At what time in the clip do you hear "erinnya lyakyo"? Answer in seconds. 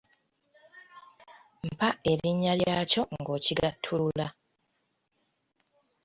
2.11-3.01